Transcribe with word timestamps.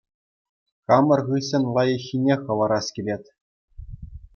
Хамӑр 0.93 1.21
хыҫҫӑн 1.29 1.63
лайӑххине 1.77 2.35
хӑварас 2.43 2.87
килет 2.97 3.23